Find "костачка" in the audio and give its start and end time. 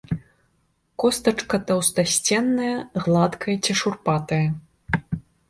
1.03-1.59